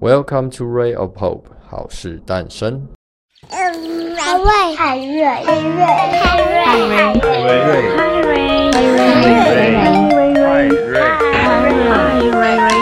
[0.00, 2.88] Welcome to Ray of Hope，好事诞生。
[3.50, 7.20] 海瑞，海瑞，海瑞，海瑞，海瑞，
[7.98, 8.40] 海瑞，
[8.72, 11.04] 海瑞，海瑞，海瑞，
[11.36, 12.79] 海瑞，海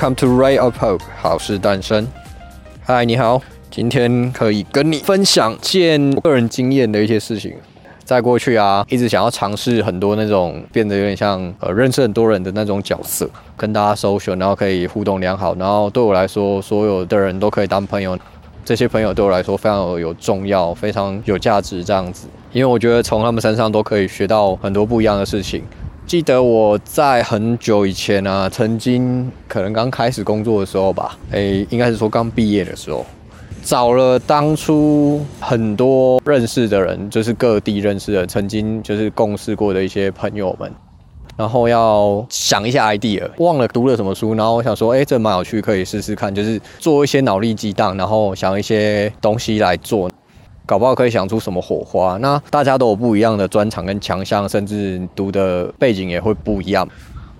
[0.00, 2.08] Come to Ray of Hope，好事诞生。
[2.86, 7.52] 嗨，你好，今天可以跟你分享件个人经验的一些事情。
[8.02, 13.28] 在过去啊，一直想要尝试很多那种变得有点像呃认识很多人的那种角色，
[13.58, 18.18] 跟大家 social，然后可以互动良好，然后对我来说，所有的人都可以当朋友。
[18.64, 25.62] 这些朋友对我来说非常有重要，非常有价值，这样子，因为我觉得从他们身上都可以学到很多不一样的事情。
[26.10, 33.06] 记得我在很久以前啊，曾经可能刚开始工作的时候吧，诶，应该是说刚毕业的时候，
[33.62, 40.68] 找了当初很多认识的人，就是各地认识的，曾经就是共事过的一些朋友们，
[41.36, 50.10] 然后要想一下 idea，忘了读了什么书，然后我想说，诶，这蛮有趣，可以试试看，就是做一些脑力激荡，然后想一些东西来做。
[50.70, 52.16] 搞不好可以想出什么火花。
[52.18, 56.88] 那大家都有不一样的专长跟强项，甚至读的背景也会不一样。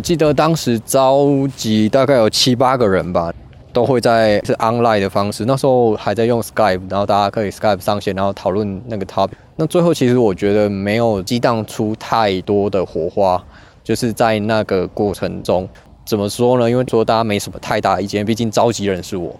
[0.00, 3.34] 记得当时召集大概有七八个人吧，
[3.72, 5.44] 都会在是 online 的方式。
[5.44, 9.32] 那时候还在用 Skype，然后大家可以 Skype 上线，然后讨论那个 topic。
[9.56, 13.42] 那最后其实我觉得没有激荡出太多的火花，
[13.82, 15.68] 就是在那个过程中，
[16.04, 16.70] 怎么说呢？
[16.70, 19.34] 因为说大家没什么太大意见，毕竟召集人是我。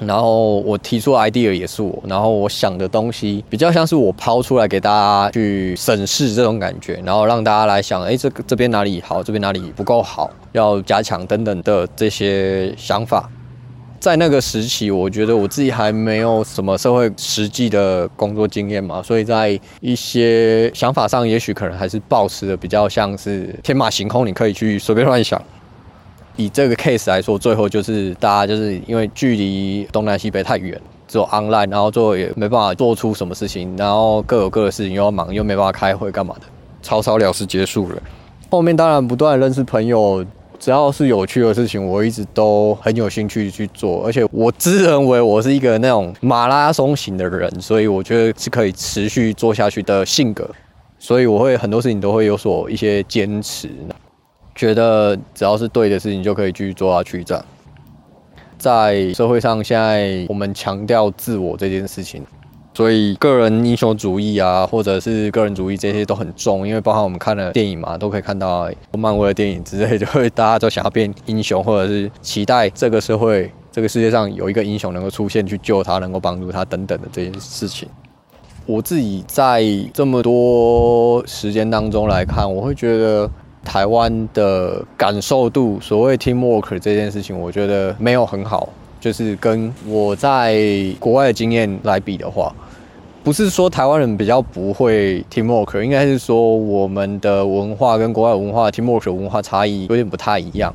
[0.00, 13.28] 然后我提出 idea 也是我，然后我想的东西比较像是我抛出来给大家去审视这种感觉，然后让大家来想，哎，这个这边哪里好，这边哪里不够好，要加强等等的这些想法。
[14.00, 25.42] 在那个时期，我觉得我自己还没有什么社会实际的工作经验嘛，所以在一些想法上，也许可能还是抱持的比较像是天马行空，你可以去随便乱想。
[26.38, 36.42] 以这个 case 来说，最后就是大家就是因为距离东南西北太远，只有 online，然后最后也没办法做出什么事情，然后各有各的事情，又要忙，又没办法开会干嘛的，
[36.80, 38.00] 草草了事结束了。
[38.48, 40.24] 后面当然不断认识朋友，
[40.60, 50.48] 只要是有趣的事情，我一直都很有兴趣去做，而且我自认为我是一个那种马拉松型的人，所以我觉得是可以持续做下去的性格，
[51.00, 53.68] 所以我会很多事情都会有所一些坚持。
[54.58, 57.22] 觉得只要是对的事情就可以继续做下去。
[57.22, 57.44] 这样，
[58.58, 62.24] 在社会上，现在我们强调自我这件事情，
[62.74, 66.66] 所以个人英雄主义啊，或者是个人主义这些都很重。
[66.66, 77.88] 因为包含我们看了电影嘛，都可以看到漫威的电影之类，就会大家都想要变英雄，或者是期待这个社会、这个世界上有一个英雄能够出现去救他，能够帮助他等等的这件事情。
[78.66, 79.62] 我自己在
[79.94, 83.30] 这么多时间当中来看，我会觉得。
[83.64, 88.68] 台湾的感受度，所谓 teamwork 这件事情，我觉得没有很好。
[89.00, 90.60] 就是跟我在
[90.98, 92.52] 国外的经验来比的话，
[93.22, 100.74] 不是说台湾人比较不会 teamwork，应该是说我们的文化跟国外文化 teamwork 文化差异有点不太一样。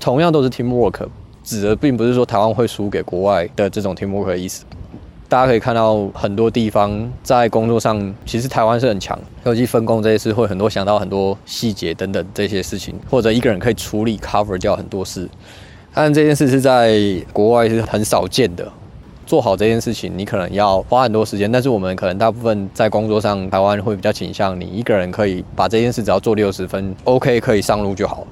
[0.00, 1.06] 同样都是 teamwork，
[1.44, 4.64] 指的并不是说台湾会输给国外的这种 teamwork 的意思。
[5.30, 15.28] 大家可以看到很多地方在工作上，其实台湾是很强，尤其分工这些事会很多想到很多细节等等这些事情，或者一个人可以处理 cover 掉很多事。
[15.94, 17.00] 但这件事是在
[17.32, 18.66] 国外是很少见的，
[19.24, 28.26] 做好这件事情你可能要花很多时间，但是我们可能大部分在工作上，台湾会比较倾向你一个人可以把这件事只要做六十分，OK 可以上路就好。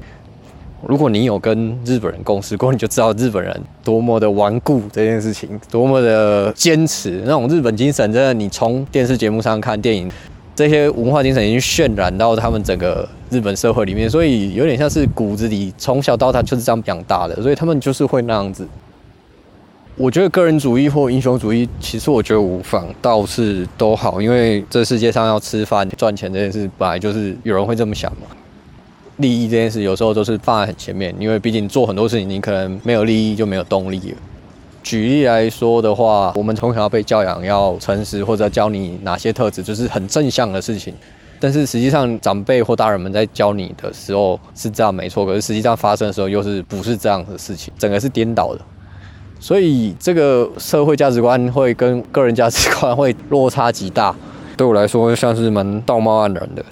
[0.86, 7.20] 如果你有跟日本人共事过，你就知道日本人多么的顽固这件事情，多么的坚持。
[7.24, 10.08] 那种日本精神，真的，你从电视节目上看电影，
[10.54, 18.66] 这些文化精神已经渲染到他们整个日本社会里面，所以有点像是骨子里从小到大就是这样养大的，所以他们就是会那样子。
[19.96, 28.28] 我觉得个人主义或英雄主义，其实我觉得无妨，倒是都好，因为这世界上要吃饭赚钱这件事，本来就是有人会这么想嘛。
[29.18, 34.16] 利益这件事有时候都是放在很前面，因为毕竟做很多事情，你可能没有利益就没有动力了。
[34.82, 40.94] 举例来说的话，我们从小要被教养要诚实，或者教你哪些特质，就是很正向的事情。
[41.40, 48.60] 但是实际上，长辈或大人们在教你的时候是这样没错，可是实际上发生的时候又是不是这样的事情，整个是颠倒的。
[49.38, 54.14] 所以这个社会价值观会跟个人价值观会落差极大。
[54.56, 56.64] 对我来说像是蛮道貌岸然的。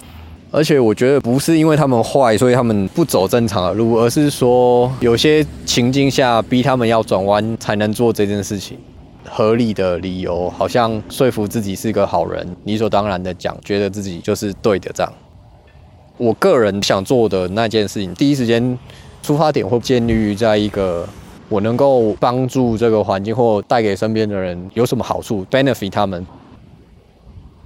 [0.49, 8.77] 而且我觉得不是因为他们坏，所以他们不走正常的路，而是说有些情境下逼他们要转弯才能做这件事情。
[9.29, 15.13] 合理的理由，好像说服自己是个好人，理所当然的讲，觉得自己就是对的这样。
[16.15, 18.79] 我个人想做的那件事情，第一时间
[19.21, 21.05] 出发点会建立在一个
[21.49, 26.25] 我能够帮助这个环境或带给身边的人有什么好处，benefit 他们。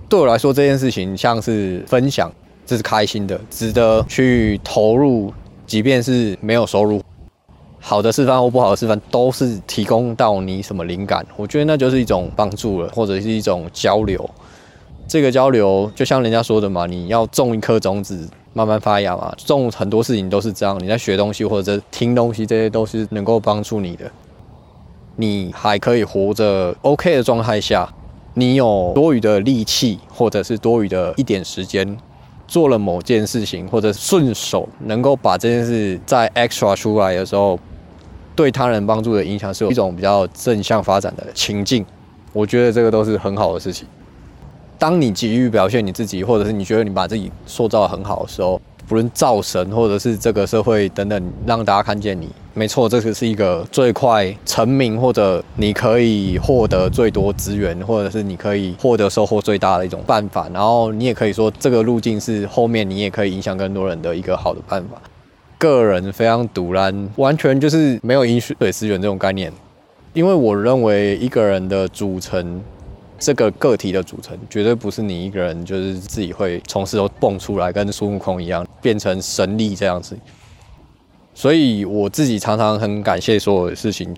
[0.10, 2.30] 对我来说，这件事情像是分享。
[2.66, 5.34] 这是开心的，值得去投入，
[5.66, 7.02] 即便是没有收入。
[7.84, 14.30] 好的示范或不好的示范，都是提供到你什么灵感，我觉得那就是一种帮助了，或者是一种交流。
[15.08, 19.34] 这个交流就像人家说的嘛，你要种一颗种子，慢慢发芽嘛。
[19.38, 24.10] 种很多事情都是这样，你在学东西或者听东西，这些都是能够帮助你的。
[25.16, 27.92] 你还可以活着 OK 的状态下，
[28.36, 31.98] 你有多余的力气，或者是多余的一点时间。
[32.52, 37.58] 做了某件事情，或者顺手能够把这件事再 extra 出来的时候，
[38.36, 41.86] 对他人帮助的影响是有一种比较正向发展的情境。
[42.34, 43.88] 我觉得这个都是很好的事情。
[44.78, 52.28] 当你急于表现你自己，或者是你觉得你把自己塑造得很好的时候，不论造神，或者是这个社会等等，让大家看见你。
[52.54, 60.50] 没错，这个是一个最快成名，或者你可以获得最多资源，或者是你可以获得收获最大的一种办法。
[60.54, 65.02] 然后你也可以说，这个路径是后面你也可以影响更多人的一个好的办法。
[65.58, 69.50] 个人非常独然，完全就是没有饮水思源这种概念。
[70.14, 72.62] 因为我认为一个人的组成，
[73.18, 80.18] 这个个体的组成，绝对不是你一个人就是自己会从石头蹦出来，跟孙悟空一样变成神力这样子。
[81.34, 84.14] 所以我自己常常很感谢所有的事情，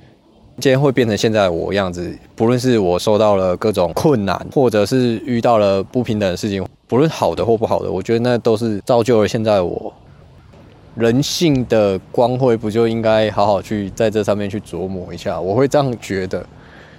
[0.59, 2.15] 今天会变成现在我样子。
[2.35, 9.93] 不论是我受到了各种困难，或者是遇到了不平等的事情，不论好的或不好的，我觉得那都是造就了现在我。
[10.95, 15.41] 人性的光辉不就应该好好去在这上面去琢磨一下？
[15.41, 16.45] 我会这样觉得，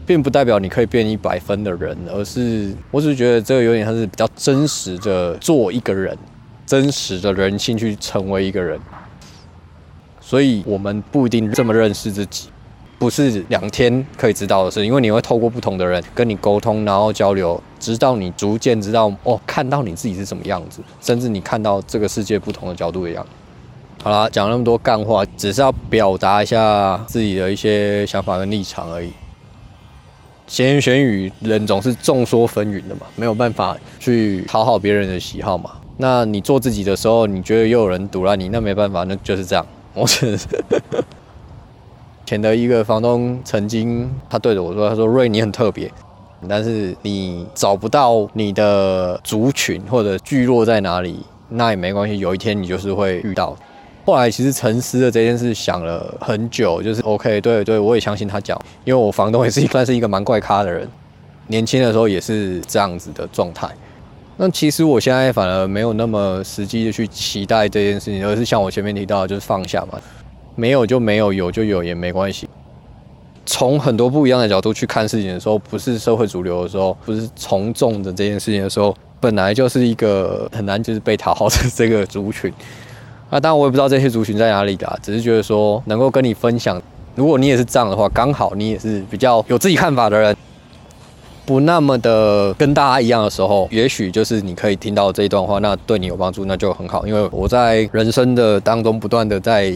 [0.04, 6.18] 并不代表你可以变一百分的人，而是我只是觉得这个有点像是比较真实的做一个人，
[6.66, 8.76] 真实的人性去成为一个人。
[10.26, 12.48] 所以，我们不一定这么认识自己，
[12.98, 14.84] 不是两天可以知道的事。
[14.84, 23.30] 因为你会透过不同的人跟你沟通，然后交流，直到你逐渐知道哦，看到你自己是什么样子，甚至你看到这个世界不同的角度一样子。
[24.02, 29.10] 好啦，讲那么多干话，只是要表达一下自己的一些想法跟立场而已。
[30.46, 35.72] 闲言闲语，人总是众说纷纭的嘛，没有办法去讨好别人的喜好嘛。
[35.98, 39.64] 那你做自己的时候，你觉得又有人堵了你，那没办法，那就是这样。
[39.94, 40.36] 我是
[42.26, 45.88] 前的一个房东，曾经他对着我说：“他说瑞，你很特别，
[46.48, 51.20] 但是你找不到你的族群或者聚落在哪里，
[51.50, 53.56] 那也没关系，有一天你就是会遇到。”
[54.04, 60.88] 后来其实沉思的这件事想了很久，就是 OK，对对，我也相信他讲，因为我房东也是 算是一个蛮怪咖的人，
[61.46, 63.68] 年轻的时候也是这样子的状态。
[64.36, 69.98] 那其实我现在反而没有那么实际的去期待这件事情，而是像我前面提到，就是放下嘛，
[70.56, 72.48] 没有就没有，有就有也没关系。
[73.46, 82.52] 从很多不一样的角度去看事情的时候，不是社会主流的时候，不是从众的这件事情的时候，本来就是一个很难就是被讨好的这个族群。
[83.30, 86.82] 那当然我也不知道这些族群在哪里的，只是觉得说能够跟你分享，
[87.14, 90.36] 如果你也是这样的话，刚好你也是比较有自己看法的人。
[91.46, 97.06] 不那么的跟大家一样的时候，也许就是你可以听到这一段话，那对你有帮助，那就很好。
[97.06, 99.74] 因为我在人生的当中不断的在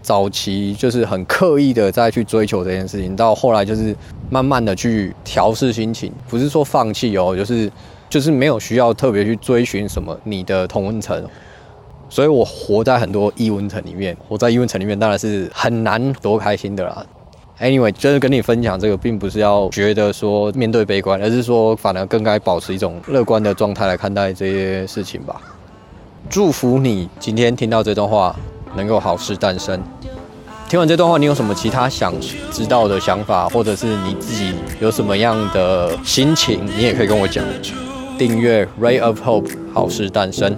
[0.00, 3.96] 早期就是很刻意的在去追求这件事情，到后来就是
[4.30, 7.70] 慢慢的去调试心情，不是说放弃哦，就是
[8.08, 11.24] 就是没有需要特别去追寻什么你的同温层，
[12.08, 17.04] 所以我活在很多异温层里面，活在异温层里面当然是很难多开心的啦。
[17.60, 25.40] Anyway，就是跟你分享这个，并不是要觉得说面对悲观，而是说反而更该保持一种乐观的状态来看待这些事情吧。
[26.28, 28.34] 祝福你今天听到这段话，
[28.76, 29.80] 能够好事诞生。
[30.68, 32.12] 听完这段话，你有什么其他想
[32.50, 37.44] 知道的想法，或者是你自己有什么样的心情，你也可以跟我讲。
[38.18, 40.56] 订阅 Ray of Hope，好事诞生。